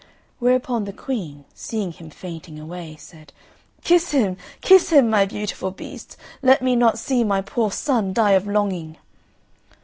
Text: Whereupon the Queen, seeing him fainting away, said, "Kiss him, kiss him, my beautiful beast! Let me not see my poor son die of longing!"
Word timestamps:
Whereupon 0.39 0.85
the 0.85 0.93
Queen, 0.93 1.45
seeing 1.53 1.91
him 1.91 2.09
fainting 2.09 2.57
away, 2.59 2.95
said, 2.95 3.31
"Kiss 3.83 4.09
him, 4.13 4.35
kiss 4.59 4.89
him, 4.89 5.11
my 5.11 5.27
beautiful 5.27 5.69
beast! 5.69 6.17
Let 6.41 6.63
me 6.63 6.75
not 6.75 6.97
see 6.97 7.23
my 7.23 7.41
poor 7.43 7.69
son 7.71 8.11
die 8.11 8.31
of 8.31 8.47
longing!" 8.47 8.97